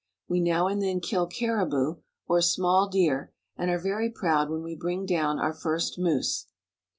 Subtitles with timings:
[0.27, 1.97] We now and then kill caribou,
[2.27, 6.47] or small deer, and are very proud when we bring down our first moose.